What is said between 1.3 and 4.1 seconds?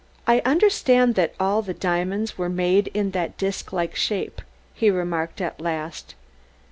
all the diamonds were made in that disk like